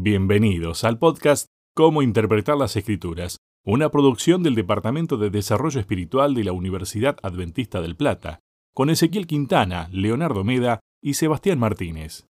[0.00, 6.44] Bienvenidos al podcast Cómo Interpretar las Escrituras, una producción del Departamento de Desarrollo Espiritual de
[6.44, 8.38] la Universidad Adventista del Plata,
[8.72, 12.28] con Ezequiel Quintana, Leonardo Meda y Sebastián Martínez.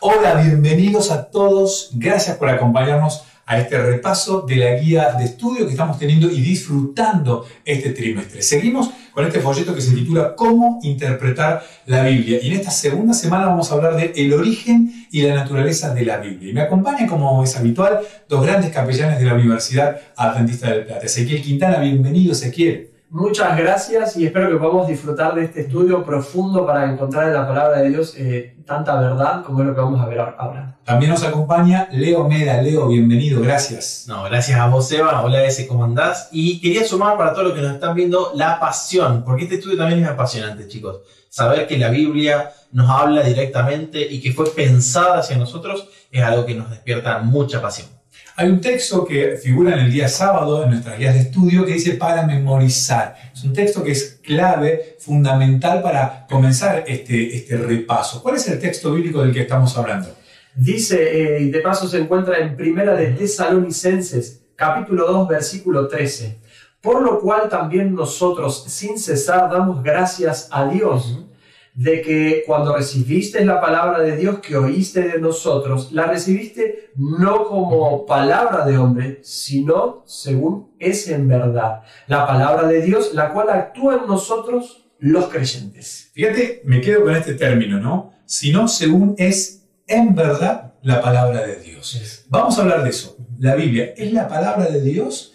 [0.00, 1.90] Hola, bienvenidos a todos.
[1.96, 6.40] Gracias por acompañarnos a este repaso de la guía de estudio que estamos teniendo y
[6.40, 8.42] disfrutando este trimestre.
[8.42, 12.38] Seguimos con este folleto que se titula Cómo interpretar la Biblia.
[12.42, 16.04] Y en esta segunda semana vamos a hablar de el origen y la naturaleza de
[16.04, 16.50] la Biblia.
[16.50, 21.04] Y me acompañan, como es habitual, dos grandes capellanes de la Universidad Adventista del Plata.
[21.04, 22.91] Ezequiel Quintana, bienvenido Ezequiel.
[23.12, 27.46] Muchas gracias y espero que podamos disfrutar de este estudio profundo para encontrar en la
[27.46, 30.78] palabra de Dios eh, tanta verdad como es lo que vamos a ver ahora.
[30.82, 32.62] También nos acompaña Leo Meda.
[32.62, 34.06] Leo, bienvenido, gracias.
[34.08, 35.22] No, gracias a vos, Eva.
[35.22, 36.30] Hola, ese, ¿cómo andás?
[36.32, 39.76] Y quería sumar para todos los que nos están viendo la pasión, porque este estudio
[39.76, 41.02] también es apasionante, chicos.
[41.28, 46.46] Saber que la Biblia nos habla directamente y que fue pensada hacia nosotros es algo
[46.46, 47.88] que nos despierta mucha pasión.
[48.34, 51.74] Hay un texto que figura en el día sábado en nuestras guías de estudio que
[51.74, 53.14] dice para memorizar.
[53.34, 58.22] Es un texto que es clave, fundamental para comenzar este, este repaso.
[58.22, 60.08] ¿Cuál es el texto bíblico del que estamos hablando?
[60.54, 66.38] Dice, y de paso se encuentra en Primera de Tesalonicenses, capítulo 2, versículo 13.
[66.80, 71.26] Por lo cual también nosotros, sin cesar, damos gracias a Dios
[71.74, 77.46] de que cuando recibiste la palabra de Dios que oíste de nosotros, la recibiste no
[77.46, 81.82] como palabra de hombre, sino según es en verdad.
[82.08, 86.10] La palabra de Dios, la cual actúa en nosotros los creyentes.
[86.12, 88.12] Fíjate, me quedo con este término, ¿no?
[88.26, 92.26] Sino según es en verdad la palabra de Dios.
[92.28, 93.16] Vamos a hablar de eso.
[93.38, 95.31] La Biblia es la palabra de Dios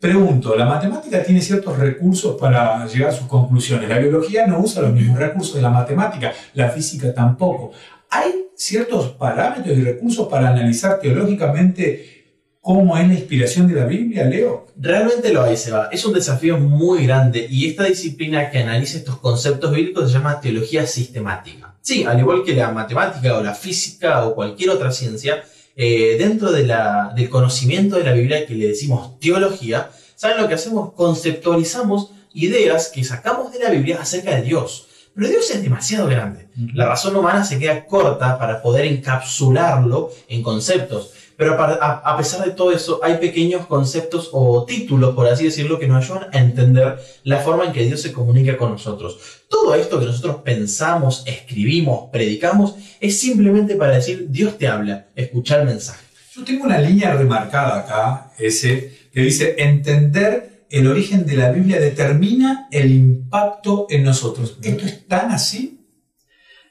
[0.00, 3.88] Pregunto, la matemática tiene ciertos recursos para llegar a sus conclusiones.
[3.88, 7.72] La biología no usa los mismos recursos de la matemática, la física tampoco.
[8.08, 12.26] ¿Hay ciertos parámetros y recursos para analizar teológicamente
[12.60, 14.68] cómo es la inspiración de la Biblia, Leo?
[14.76, 15.88] Realmente lo hay, Seba.
[15.90, 20.40] Es un desafío muy grande y esta disciplina que analiza estos conceptos bíblicos se llama
[20.40, 21.74] teología sistemática.
[21.80, 25.42] Sí, al igual que la matemática o la física o cualquier otra ciencia,
[25.80, 30.48] eh, dentro de la, del conocimiento de la Biblia que le decimos teología, ¿saben lo
[30.48, 30.92] que hacemos?
[30.94, 34.88] Conceptualizamos ideas que sacamos de la Biblia acerca de Dios.
[35.14, 36.48] Pero Dios es demasiado grande.
[36.74, 41.12] La razón humana se queda corta para poder encapsularlo en conceptos.
[41.38, 45.86] Pero a, pesar de todo eso, hay pequeños conceptos o títulos, por así decirlo, que
[45.86, 49.44] nos ayudan a entender la forma en que Dios se comunica con nosotros.
[49.48, 55.60] Todo esto que nosotros pensamos, escribimos, predicamos, es simplemente para decir, Dios te habla, escuchar
[55.60, 56.04] el mensaje.
[56.34, 61.78] Yo tengo una línea remarcada acá, ese, que dice, entender el origen de la Biblia
[61.78, 64.58] determina el impacto en nosotros.
[64.60, 65.86] ¿Esto es tan así?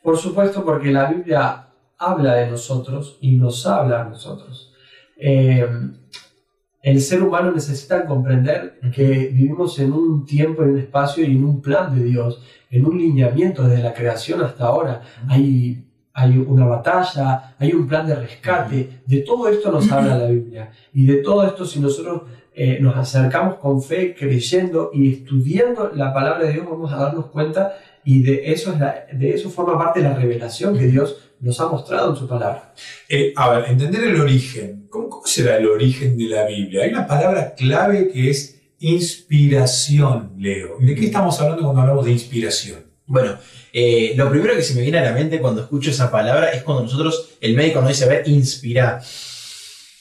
[0.03, 1.66] Por supuesto, porque la Biblia
[1.97, 4.73] habla de nosotros y nos habla a nosotros.
[5.17, 5.67] Eh,
[6.81, 11.43] el ser humano necesita comprender que vivimos en un tiempo, en un espacio y en
[11.43, 15.01] un plan de Dios, en un lineamiento desde la creación hasta ahora.
[15.27, 19.01] Hay, hay una batalla, hay un plan de rescate.
[19.05, 20.71] De todo esto nos habla la Biblia.
[20.93, 22.21] Y de todo esto, si nosotros
[22.53, 27.25] eh, nos acercamos con fe, creyendo y estudiando la palabra de Dios, vamos a darnos
[27.27, 27.73] cuenta
[28.05, 32.11] y de eso, es de eso forma parte la revelación que Dios nos ha mostrado
[32.11, 32.73] en su palabra.
[33.07, 34.87] Eh, a ver, entender el origen.
[34.89, 36.83] ¿Cómo, será el origen de la Biblia?
[36.83, 40.77] Hay una palabra clave que es inspiración, Leo.
[40.79, 42.85] ¿De qué estamos hablando cuando hablamos de inspiración?
[43.05, 43.37] Bueno,
[43.71, 46.63] eh, lo primero que se me viene a la mente cuando escucho esa palabra es
[46.63, 49.01] cuando nosotros, el médico nos dice, a ver, inspirar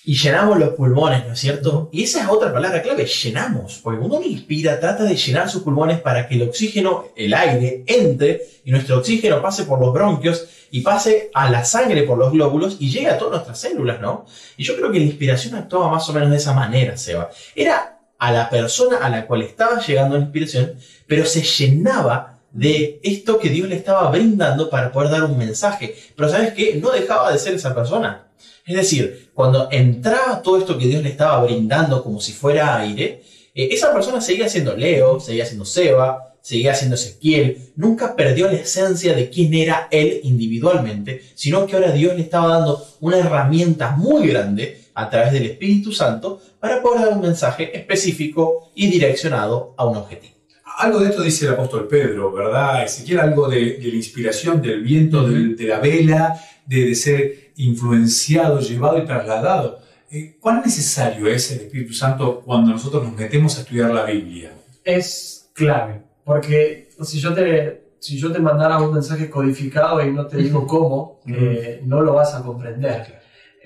[0.09, 1.89] y llenamos los pulmones, ¿no es cierto?
[1.91, 5.63] Y esa es otra palabra clave, llenamos, porque cuando uno inspira trata de llenar sus
[5.63, 10.47] pulmones para que el oxígeno, el aire, entre y nuestro oxígeno pase por los bronquios
[10.71, 14.27] y pase a la sangre por los glóbulos y llegue a todas nuestras células, ¿no?
[14.57, 17.29] Y yo creo que la inspiración actuaba más o menos de esa manera, Seba.
[17.57, 20.75] Era a la persona a la cual estaba llegando la inspiración,
[21.09, 25.95] pero se llenaba de esto que Dios le estaba brindando para poder dar un mensaje.
[26.17, 26.79] Pero ¿sabes qué?
[26.83, 28.29] No dejaba de ser esa persona.
[28.65, 33.23] Es decir, cuando entraba todo esto que Dios le estaba brindando como si fuera aire,
[33.55, 38.55] eh, esa persona seguía siendo Leo, seguía siendo Seba, seguía siendo Ezequiel, nunca perdió la
[38.55, 43.91] esencia de quién era él individualmente, sino que ahora Dios le estaba dando una herramienta
[43.91, 49.75] muy grande a través del Espíritu Santo para poder dar un mensaje específico y direccionado
[49.77, 50.36] a un objetivo.
[50.79, 52.85] Algo de esto dice el apóstol Pedro, ¿verdad?
[52.85, 58.99] Ezequiel, algo de, la inspiración, del viento, de, la vela, de, de ser influenciado, llevado
[58.99, 59.81] y trasladado.
[60.11, 64.53] Eh, ¿Cuán necesario es el Espíritu Santo cuando nosotros nos metemos a estudiar la Biblia?
[64.85, 70.27] Es clave, porque si yo te, si yo te mandara un mensaje codificado y no
[70.27, 73.16] te digo cómo, eh, no lo vas a comprender.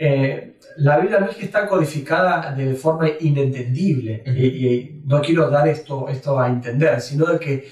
[0.02, 5.50] Eh, la Biblia no es que está codificada de forma inentendible, y, y no quiero
[5.50, 7.68] dar esto, esto a entender, sino de que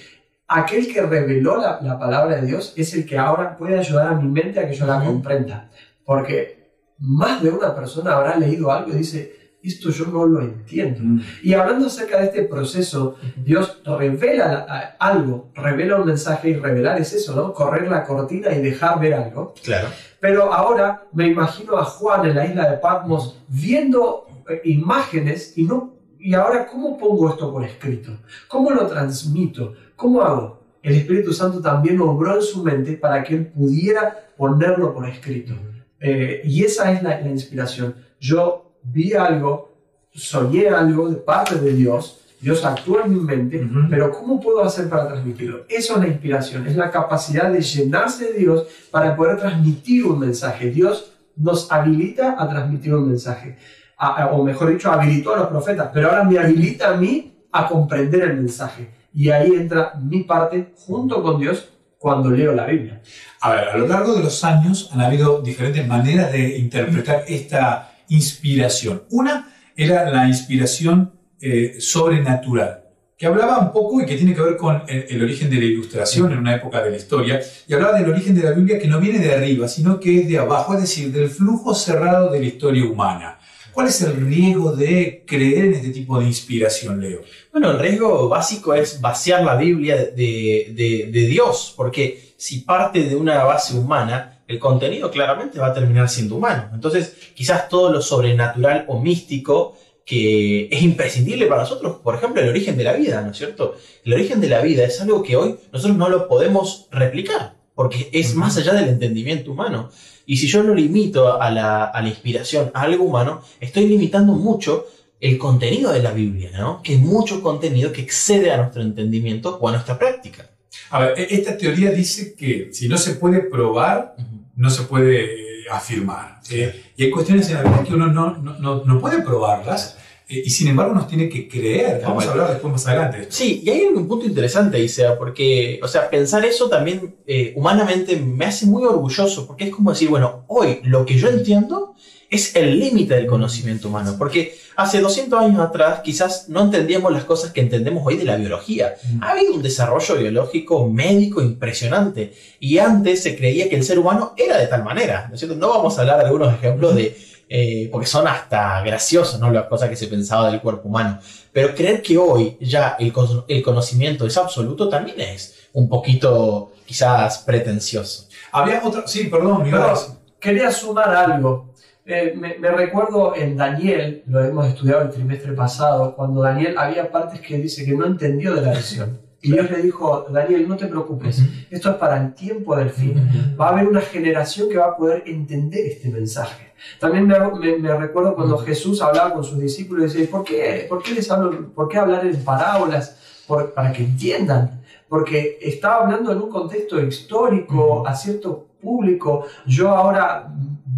[0.47, 4.15] aquel que reveló la, la, palabra de Dios es el que ahora puede ayudar a
[4.15, 5.71] mi mente a que yo la comprenda.
[6.05, 11.01] Porque más de una persona habrá leído algo y dice, esto yo no lo entiendo.
[11.03, 11.21] Mm.
[11.43, 17.13] Y hablando acerca de este proceso, Dios revela algo, revela un mensaje y revelar es
[17.13, 17.53] eso, ¿no?
[17.53, 19.55] Correr la cortina y dejar ver algo.
[19.63, 19.89] Claro.
[20.21, 25.65] Pero ahora me imagino a Juan en la isla de Patmos viendo eh, imágenes y
[25.65, 28.11] no y ahora cómo pongo esto por escrito?
[28.49, 29.75] ¿Cómo lo transmito?
[29.95, 30.59] ¿Cómo hago?
[30.83, 35.55] El Espíritu Santo también obró en su mente para que él pudiera ponerlo por escrito.
[36.01, 37.95] Eh, y esa es la, la inspiración.
[38.19, 39.73] Yo vi algo,
[40.15, 43.89] soñé algo de parte de Dios, Dios actúa en mi mente, Ujú.
[43.91, 45.65] pero ¿cómo puedo hacer para transmitirlo?
[45.69, 50.21] Eso es la inspiración, es la capacidad de llenarse de Dios para poder transmitir un
[50.21, 50.71] mensaje.
[50.71, 53.57] Dios nos habilita a transmitir un mensaje,
[54.01, 57.33] A- a- o mejor dicho, habilitó a los profetas, pero ahora me habilita a mí
[57.51, 58.91] a comprender el mensaje.
[59.13, 61.69] Y ahí entra mi parte junto con Dios
[61.99, 63.03] cuando leo la Biblia.
[63.41, 67.88] A ver, a lo largo de los años han habido diferentes maneras de interpretar esta
[68.09, 69.03] inspiración.
[69.11, 72.85] Una era la inspiración eh, sobrenatural,
[73.17, 75.65] que hablaba un poco y que tiene que ver con el, el origen de la
[75.65, 78.89] ilustración en una época de la historia, y hablaba del origen de la Biblia que
[78.89, 82.41] no viene de arriba, sino que es de abajo, es decir, del flujo cerrado de
[82.41, 83.39] la historia humana.
[83.73, 87.21] ¿Cuál es el riesgo de creer en este tipo de inspiración, Leo?
[87.53, 93.15] Bueno, el riesgo básico es vaciar la Biblia de- de Dios, porque si parte de
[93.15, 96.71] una base humana, el contenido claramente va a terminar siendo humano.
[96.73, 102.49] Entonces, quizás todo lo sobrenatural o místico que es imprescindible para nosotros, por ejemplo, el
[102.49, 103.77] origen de la vida, ¿no es cierto?
[104.05, 108.09] El origen de la vida es algo que hoy nosotros no lo podemos replicar, porque
[108.13, 109.91] es más allá del entendimiento humano.
[110.25, 114.33] Y si yo lo limito a la, a la inspiración, a algo humano, estoy limitando
[114.33, 114.87] mucho
[115.21, 116.81] el contenido de la Biblia, ¿no?
[116.83, 120.49] Que es mucho contenido que excede a nuestro entendimiento o a nuestra práctica.
[120.91, 124.15] A ver, e- esta teoría dice que si no se puede probar,
[124.59, 126.41] no se puede eh, afirmar.
[126.51, 129.97] Eh, y hay cuestiones en la vida que uno no, no, no, no puede probarlas
[130.29, 132.03] eh, y sin embargo nos tiene que creer.
[132.05, 133.27] Vamos a hablar después más adelante.
[133.31, 138.17] Sí, y hay un punto interesante, Isea, porque, o sea, pensar eso también eh, humanamente
[138.17, 141.95] me hace muy orgulloso, porque es como decir, bueno, hoy lo que yo entiendo
[142.31, 147.25] es el límite del conocimiento humano, porque hace 200 años atrás quizás no entendíamos las
[147.25, 148.95] cosas que entendemos hoy de la biología.
[149.21, 154.35] Ha habido un desarrollo biológico médico impresionante, y antes se creía que el ser humano
[154.37, 155.57] era de tal manera, ¿no es cierto?
[155.57, 157.17] No vamos a hablar de algunos ejemplos de...
[157.49, 159.51] eh, porque son hasta graciosos, ¿no?
[159.51, 161.19] Las cosas que se pensaba del cuerpo humano.
[161.53, 163.13] Pero creer que hoy ya el,
[163.49, 168.29] el conocimiento es absoluto también es un poquito quizás pretencioso.
[168.53, 169.07] Había otra.
[169.07, 169.95] Sí, perdón, a Pero
[170.41, 171.75] quería sumar algo.
[172.11, 177.41] Eh, me, recuerdo en Daniel, lo hemos estudiado el trimestre pasado, cuando Daniel había partes
[177.41, 179.19] que dice que no entendió de la visión.
[179.43, 183.57] Y Dios le dijo, Daniel, no te preocupes, esto es para el tiempo del fin.
[183.61, 186.73] Va a haber una generación que va a poder entender este mensaje.
[186.99, 190.87] También me, me- me recuerdo cuando Jesús hablaba con sus discípulos y decía, ¿por qué,
[190.89, 193.45] por qué les hablo, por qué hablar en parábolas?
[193.47, 194.81] Por- para que entiendan.
[195.09, 199.45] Porque estaba hablando en un contexto histórico, a cierto público.
[199.67, 200.49] Yo ahora,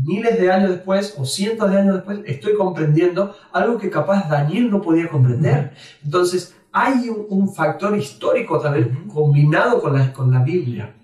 [0.04, 4.70] miles de años después o cientos de años después, estoy comprendiendo algo que capaz Daniel
[4.70, 5.72] no podía comprender.
[6.04, 10.94] Entonces, hay un, un factor histórico también combinado con la, con la Biblia.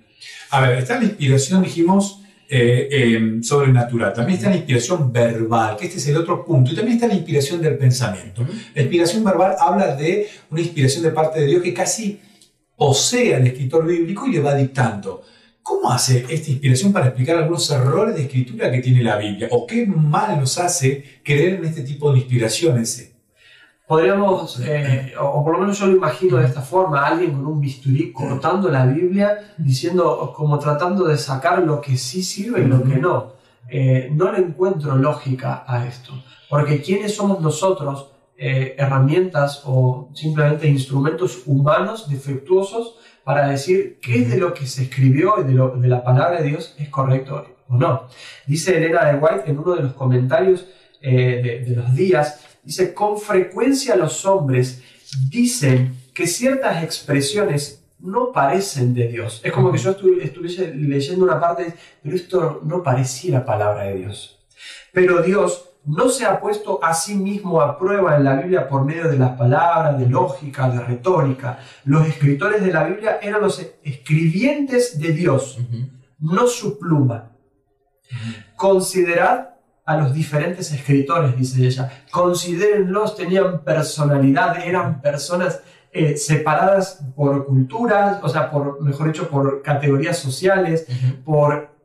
[0.51, 4.13] A ver, está la inspiración, dijimos, eh, eh, sobrenatural.
[4.13, 6.71] También está la inspiración verbal, que este es el otro punto.
[6.71, 8.47] Y también está la inspiración del pensamiento.
[8.73, 12.21] La inspiración verbal habla de una inspiración de parte de Dios que casi
[12.77, 15.25] posee al escritor bíblico y le va dictando.
[15.67, 19.49] ¿Cómo hace esta inspiración para explicar algunos errores de escritura que tiene la Biblia?
[19.51, 23.13] ¿O qué mal nos hace creer en este tipo de inspiraciones?
[23.85, 27.61] Podríamos, eh, o, por lo menos yo lo imagino de esta forma, alguien con un
[27.61, 32.85] bisturí cortando la Biblia, diciendo, como tratando de sacar lo que sí sirve y lo
[32.85, 33.33] que no.
[33.69, 36.13] Eh, no le encuentro lógica a esto,
[36.49, 38.13] porque ¿quiénes somos nosotros?
[38.39, 45.35] Eh, herramientas o simplemente instrumentos humanos defectuosos para decir qué de lo que se escribió
[45.41, 48.09] y de, lo- de la palabra de Dios es correcto o no.
[48.47, 50.67] Dice Elena de White en uno de los comentarios
[51.01, 54.83] eh, de, de los días, dice, con frecuencia los hombres
[55.31, 59.41] dicen que ciertas expresiones no parecen de Dios.
[59.43, 63.97] Es como que yo estu- estuviese leyendo una parte, pero esto no pareciera palabra de
[63.97, 64.39] Dios.
[64.93, 68.85] Pero Dios no se ha puesto a sí mismo a prueba en la Biblia por
[68.85, 71.59] medio de las palabras, de lógica, de retórica.
[71.85, 75.59] Los escritores de la Biblia eran los escribientes de Dios,
[76.19, 77.31] no su pluma.
[78.57, 79.51] Considerad
[79.85, 82.05] a los diferentes escritores, dice ella.
[82.11, 85.61] Considérenlos, tenían personalidad, eran personas
[85.93, 90.87] eh, separadas por culturas, o sea, por, mejor dicho, por categorías sociales,
[91.25, 91.76] por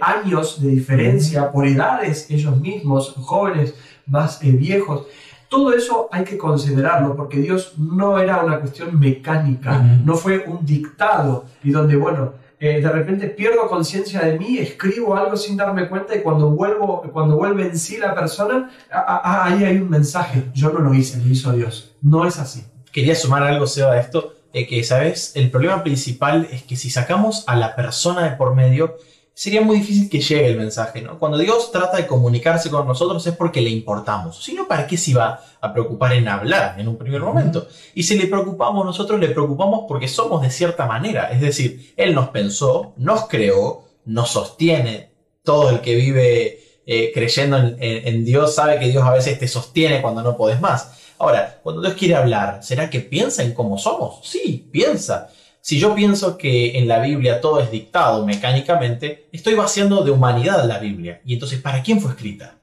[0.00, 3.74] años de diferencia, por edades ellos mismos, jóvenes,
[4.06, 5.06] más eh, viejos.
[5.48, 10.66] Todo eso hay que considerarlo porque Dios no era una cuestión mecánica, no fue un
[10.66, 15.88] dictado y donde, bueno, eh, de repente pierdo conciencia de mí, escribo algo sin darme
[15.88, 20.44] cuenta y cuando, vuelvo, cuando vuelve en sí la persona, ahí hay un mensaje.
[20.54, 21.94] Yo no lo hice, lo hizo Dios.
[22.00, 22.64] No es así.
[22.90, 25.32] Quería sumar algo, Seba, a esto, eh, que, ¿sabes?
[25.34, 28.96] El problema principal es que si sacamos a la persona de por medio,
[29.34, 31.18] sería muy difícil que llegue el mensaje, ¿no?
[31.18, 34.42] Cuando Dios trata de comunicarse con nosotros es porque le importamos.
[34.42, 37.66] Si no, ¿para qué se va a preocupar en hablar en un primer momento?
[37.94, 41.32] Y si le preocupamos nosotros, le preocupamos porque somos de cierta manera.
[41.32, 45.12] Es decir, Él nos pensó, nos creó, nos sostiene.
[45.42, 49.48] Todo el que vive eh, creyendo en, en Dios sabe que Dios a veces te
[49.48, 50.92] sostiene cuando no podés más.
[51.18, 54.20] Ahora, cuando Dios quiere hablar, ¿será que piensa en cómo somos?
[54.22, 55.30] Sí, piensa.
[55.66, 60.62] Si yo pienso que en la Biblia todo es dictado mecánicamente, estoy vaciando de humanidad
[60.66, 61.22] la Biblia.
[61.24, 62.58] Y entonces, ¿para quién fue escrita?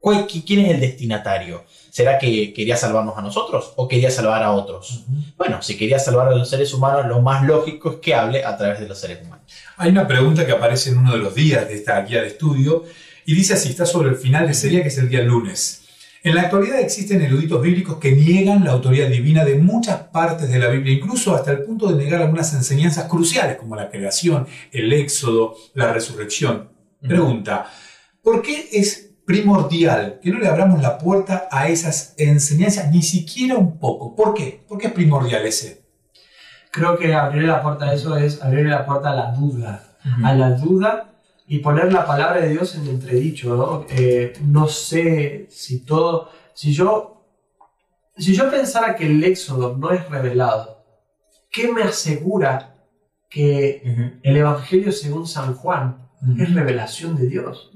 [0.00, 1.66] ¿Quién es el destinatario?
[1.90, 5.04] ¿Será que quería salvarnos a nosotros o quería salvar a otros?
[5.36, 8.56] Bueno, si quería salvar a los seres humanos, lo más lógico es que hable a
[8.56, 9.44] través de los seres humanos.
[9.76, 12.84] Hay una pregunta que aparece en uno de los días de esta guía de estudio
[13.26, 15.82] y dice así, está sobre el final de ese día que es el día lunes.
[16.26, 20.58] En la actualidad existen eruditos bíblicos que niegan la autoridad divina de muchas partes de
[20.58, 24.92] la Biblia, incluso hasta el punto de negar algunas enseñanzas cruciales como la creación, el
[24.92, 26.68] éxodo, la resurrección.
[27.00, 27.66] Pregunta,
[28.24, 33.54] ¿por qué es primordial que no le abramos la puerta a esas enseñanzas ni siquiera
[33.54, 34.16] un poco?
[34.16, 34.64] ¿Por qué?
[34.66, 35.86] ¿Por qué es primordial ese?
[36.72, 40.34] Creo que abrir la puerta a eso es abrir la puerta a la duda, a
[40.34, 41.15] la duda
[41.46, 43.86] y poner la palabra de Dios en entredicho, ¿no?
[43.90, 47.24] Eh, no sé si todo, si yo,
[48.16, 50.84] si yo pensara que el Éxodo no es revelado,
[51.50, 52.74] ¿qué me asegura
[53.30, 57.70] que el Evangelio según San Juan es revelación de Dios?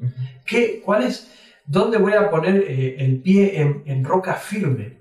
[0.44, 1.30] ¿Qué, ¿Cuál es,
[1.66, 5.00] dónde voy a poner eh, el pie en, en roca firme?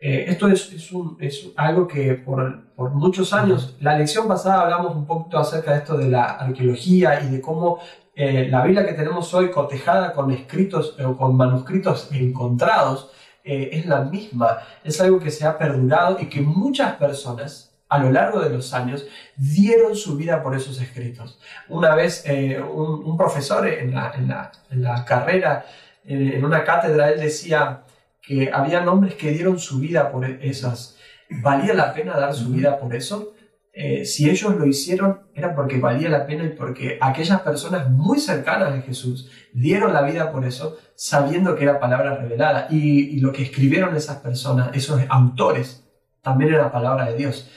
[0.00, 4.60] Eh, esto es, es, un, es, algo que por, por, muchos años, la lección pasada
[4.60, 7.78] hablamos un poquito acerca de esto de la arqueología y de cómo
[8.16, 13.10] eh, la Biblia que tenemos hoy cotejada con escritos o con manuscritos encontrados
[13.42, 14.58] eh, es la misma.
[14.82, 18.72] Es algo que se ha perdurado y que muchas personas a lo largo de los
[18.74, 19.06] años
[19.36, 21.38] dieron su vida por esos escritos.
[21.68, 25.66] Una vez un, un, profesor en la, en la, en la carrera,
[26.04, 27.84] en una cátedra, él decía,
[28.26, 30.96] que había hombres que dieron su vida por esas.
[31.28, 33.33] ¿Valía la pena dar su vida por eso?
[33.76, 38.20] Eh, si ellos lo hicieron era porque valía la pena y porque aquellas personas muy
[38.20, 42.68] cercanas a Jesús dieron la vida por eso, sabiendo que era palabra revelada.
[42.70, 45.84] Y, lo que escribieron esas personas, esos autores,
[46.22, 47.50] también era palabra de Dios.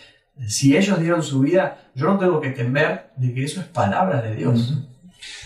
[0.48, 4.22] Si ellos dieron su vida, yo no tengo que temer de que eso es palabra
[4.22, 4.74] de Dios.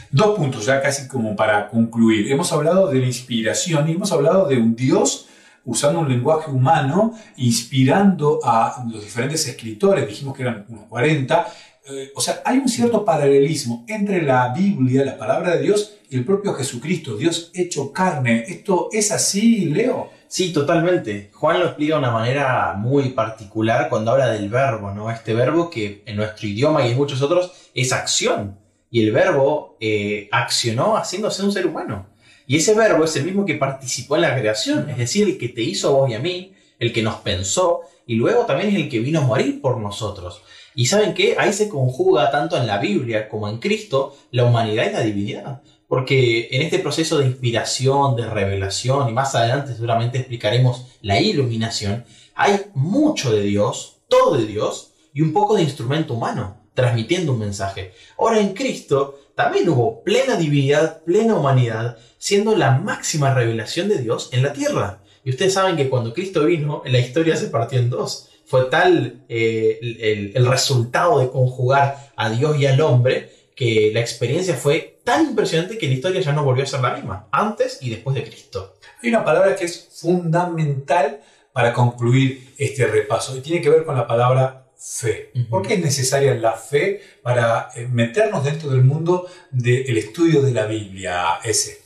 [0.10, 2.32] Dos puntos ya casi como para concluir.
[2.32, 5.28] Hemos hablado de la inspiración y hemos hablado de un Dios
[5.66, 11.48] usando un lenguaje humano, inspirando a los diferentes escritores, dijimos que eran unos 40.
[11.90, 16.18] Eh, o sea, hay un cierto paralelismo entre la Biblia, la palabra de Dios, y
[16.18, 18.44] el propio Jesucristo, Dios hecho carne.
[18.48, 20.10] ¿Esto es así, Leo?
[20.28, 21.30] Sí, totalmente.
[21.34, 25.10] Juan lo explica de una manera muy particular cuando habla del verbo, ¿no?
[25.12, 28.58] Este verbo que en nuestro idioma y en muchos otros es acción
[28.90, 32.08] y el verbo eh, accionó haciéndose un ser humano.
[32.52, 35.48] Y ese verbo es el mismo que participó en la creación, es decir, el que
[35.48, 38.76] te hizo a vos y a mí, el que nos pensó, y luego también es
[38.76, 40.42] el que vino a morir por nosotros.
[40.76, 44.90] Y saben qué, ahí se conjuga tanto en la Biblia como en Cristo la humanidad
[44.90, 45.62] y la divinidad.
[45.88, 52.04] Porque en este proceso de inspiración, de revelación, y más adelante seguramente explicaremos la iluminación,
[52.36, 57.40] hay mucho de Dios, todo de Dios, y un poco de instrumento humano transmitiendo un
[57.40, 57.94] mensaje.
[58.18, 64.30] Ahora en Cristo también hubo plena divinidad, plena humanidad, siendo la máxima revelación de Dios
[64.32, 65.00] en la tierra.
[65.24, 68.30] Y ustedes saben que cuando Cristo vino, la historia se partió en dos.
[68.46, 74.00] Fue tal eh, el, el resultado de conjugar a Dios y al hombre que la
[74.00, 77.80] experiencia fue tan impresionante que la historia ya no volvió a ser la misma, antes
[77.82, 78.76] y después de Cristo.
[79.02, 81.22] Hay una palabra que es fundamental
[81.54, 85.32] para concluir este repaso y tiene que ver con la palabra fe.
[85.50, 90.52] ¿Por qué es necesaria la fe para eh, meternos dentro del mundo del estudio de
[90.52, 91.78] la Biblia ese?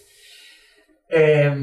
[1.09, 1.53] Eh,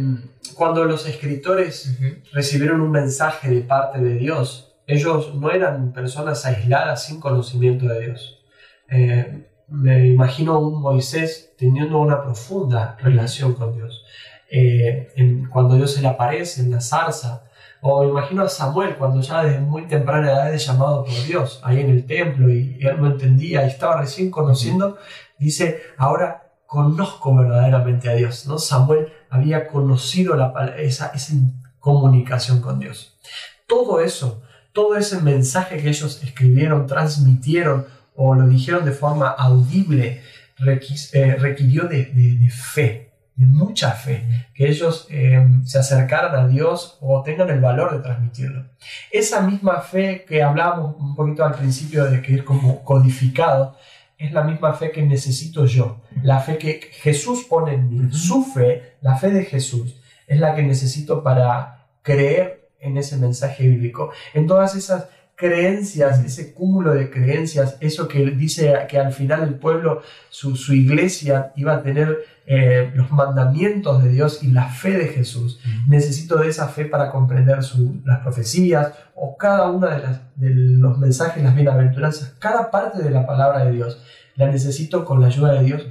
[0.54, 1.96] cuando los escritores
[2.32, 8.06] recibieron un mensaje de parte de Dios, ellos no eran personas aisladas sin conocimiento de
[8.06, 8.42] Dios.
[8.90, 14.04] Eh, me imagino un Moisés teniendo una profunda relación con Dios.
[14.50, 15.08] Eh,
[15.50, 17.44] cuando Dios se le aparece en la zarza,
[17.82, 21.80] o imagino a Samuel cuando ya desde muy temprana edad es llamado por Dios, ahí
[21.80, 24.96] en el templo, y él no entendía y estaba recién conociendo,
[25.38, 28.46] dice, ahora conozco verdaderamente a Dios.
[28.46, 28.58] ¿no?
[28.58, 31.34] Samuel había conocido la, esa, esa
[31.80, 33.18] comunicación con Dios.
[33.66, 40.22] Todo eso, todo ese mensaje que ellos escribieron, transmitieron o lo dijeron de forma audible,
[40.64, 47.50] eh, requirió de, fe, mucha fe, que ellos eh, se acercaran a Dios o tengan
[47.50, 48.66] el valor de transmitirlo.
[49.10, 53.76] Esa misma fe que hablábamos un poquito al principio de que es como codificado,
[54.18, 56.02] es la misma fe que necesito yo.
[56.22, 60.54] La fe que Jesús pone en mí, su fe, la fe de Jesús, es la
[60.54, 64.12] que necesito para creer en ese mensaje bíblico.
[64.34, 65.08] En todas esas
[65.42, 71.52] creencias, ese cúmulo de creencias, eso que dice que al final el pueblo, su, iglesia
[71.56, 75.58] iba a tener eh, los mandamientos de Dios y la fe de Jesús.
[75.88, 77.58] Necesito de esa fe para comprender
[78.04, 79.96] las profecías o cada uno de,
[80.36, 84.00] de los mensajes, las bienaventuranzas, cada parte de la palabra de Dios.
[84.36, 85.82] La necesito con la ayuda de Dios.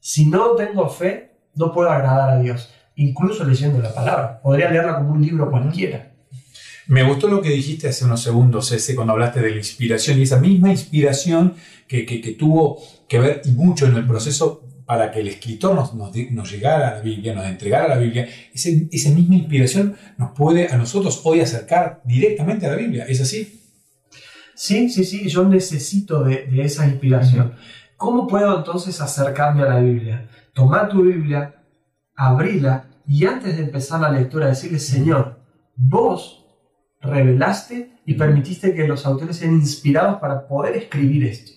[0.00, 4.40] Si no tengo fe, no puedo agradar a Dios, incluso leyendo la palabra.
[4.42, 6.15] Podría leerla como un libro cualquiera.
[6.88, 10.22] Me gustó lo que dijiste hace unos segundos, ese, cuando hablaste de la inspiración y
[10.22, 11.54] esa misma inspiración
[11.88, 15.94] que, que, tuvo que ver y mucho en el proceso para que el escritor nos,
[15.94, 20.68] nos, llegara a la Biblia, nos entregara la Biblia, ese, esa misma inspiración nos puede
[20.68, 23.04] a nosotros hoy acercar directamente a la Biblia.
[23.08, 23.60] ¿Es así?
[24.54, 27.54] Sí, sí, sí, yo necesito de, de esa inspiración.
[27.96, 30.28] ¿Cómo puedo entonces acercarme a la Biblia?
[30.52, 31.56] Tomar tu Biblia,
[32.14, 35.40] abrirla y antes de empezar la lectura decirle, Señor,
[35.74, 36.45] vos
[37.00, 41.52] revelaste y permitiste que los autores sean inspirados para poder escribir esto.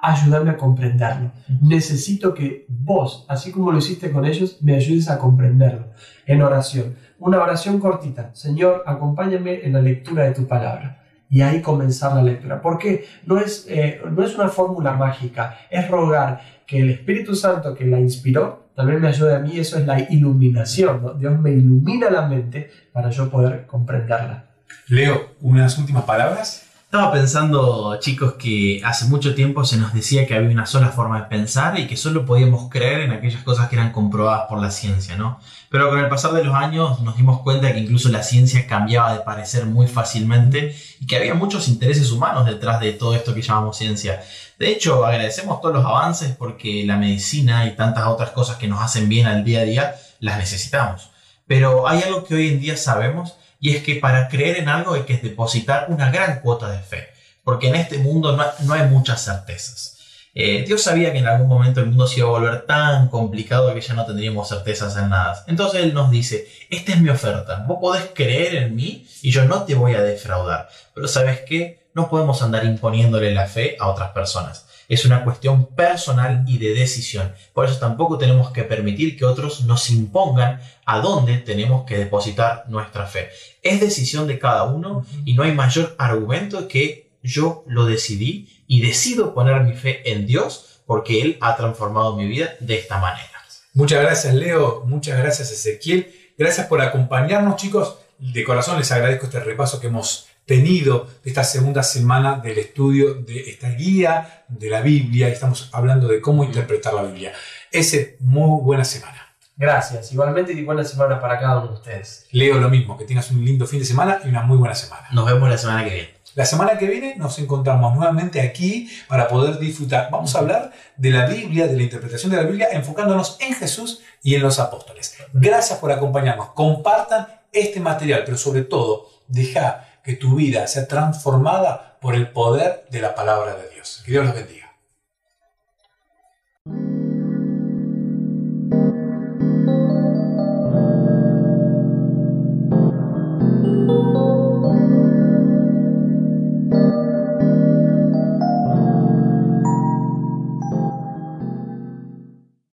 [0.00, 1.32] Ayúdame a comprenderlo.
[1.60, 5.86] Necesito que vos, así como lo hiciste con ellos, me ayudes a comprenderlo
[6.24, 6.94] en oración.
[7.18, 8.30] Una oración cortita.
[8.34, 11.02] Señor, acompáñame en la lectura de tu palabra.
[11.28, 12.62] Y ahí comenzar la lectura.
[12.62, 17.74] Porque no es, eh, no es una fórmula mágica, es rogar que el Espíritu Santo
[17.74, 19.58] que la inspiró también me ayude a mí.
[19.58, 21.18] Eso es la iluminación.
[21.18, 24.47] Dios me ilumina la mente para yo poder comprenderla.
[24.88, 26.64] Leo, unas últimas palabras.
[26.90, 31.20] Estaba pensando, chicos, que hace mucho tiempo se nos decía que había una sola forma
[31.20, 34.70] de pensar y que solo podíamos creer en aquellas cosas que eran comprobadas por la
[34.70, 35.38] ciencia, ¿no?
[35.68, 39.12] Pero con el pasar de los años nos dimos cuenta que incluso la ciencia cambiaba
[39.12, 43.42] de parecer muy fácilmente y que había muchos intereses humanos detrás de todo esto que
[43.42, 44.22] llamamos ciencia.
[44.58, 48.80] De hecho, agradecemos todos los avances porque la medicina y tantas otras cosas que nos
[48.80, 51.10] hacen bien al día a día las necesitamos.
[51.46, 54.94] Pero hay algo que hoy en día sabemos y es que para creer en algo
[54.94, 57.08] hay que depositar una gran cuota de fe,
[57.42, 59.96] porque en este mundo no, hay muchas certezas.
[60.34, 63.74] Eh, Dios sabía que en algún momento el mundo se iba a volver tan complicado
[63.74, 65.44] que ya no tendríamos certezas en nada.
[65.48, 69.44] Entonces Él nos dice, esta es mi oferta, vos podés creer en mí y yo
[69.46, 70.68] no te voy a defraudar.
[70.94, 74.67] Pero sabes qué, no podemos andar imponiéndole la fe a otras personas.
[74.88, 77.34] Es una cuestión personal y de decisión.
[77.52, 82.64] Por eso tampoco tenemos que permitir que otros nos impongan a dónde tenemos que depositar
[82.68, 83.28] nuestra fe.
[83.62, 88.80] Es decisión de cada uno y no hay mayor argumento que yo lo decidí y
[88.80, 93.38] decido poner mi fe en Dios porque Él ha transformado mi vida de esta manera.
[93.74, 97.98] Muchas gracias Leo, muchas gracias Ezequiel, gracias por acompañarnos chicos.
[98.18, 103.50] De corazón les agradezco este repaso que hemos tenido esta segunda semana del estudio de
[103.50, 105.28] esta guía de la Biblia.
[105.28, 107.32] Estamos hablando de cómo interpretar la Biblia.
[107.70, 109.28] Ese, muy buena semana.
[109.54, 110.10] Gracias.
[110.10, 112.26] Igualmente y buena semana para cada uno de ustedes.
[112.32, 115.06] Leo lo mismo, que tengas un lindo fin de semana y una muy buena semana.
[115.12, 116.14] Nos vemos la semana que viene.
[116.34, 120.08] La semana que viene nos encontramos nuevamente aquí para poder disfrutar.
[120.10, 124.00] Vamos a hablar de la Biblia, de la interpretación de la Biblia, enfocándonos en Jesús
[124.22, 125.14] y en los apóstoles.
[125.34, 126.52] Gracias por acompañarnos.
[126.52, 132.86] Compartan este material, pero sobre todo, deja que tu vida sea transformada por el poder
[132.90, 134.02] de la palabra de Dios.
[134.04, 134.67] Que Dios los bendiga.